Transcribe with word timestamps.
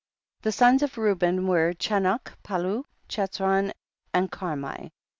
7. 0.41 0.47
The 0.47 0.51
sons 0.51 0.81
of 0.81 0.97
Reuben 0.97 1.45
were 1.47 1.73
Cha 1.73 1.99
noch, 1.99 2.33
Pallu, 2.41 2.85
Chetzron 3.07 3.69
and 4.15 4.31
Carmi. 4.31 4.85
8. 4.85 4.91